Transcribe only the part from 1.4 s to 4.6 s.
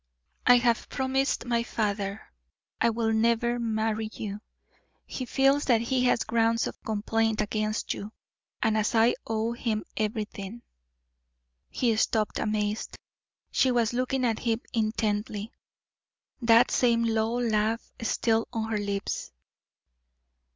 my father I will never marry you.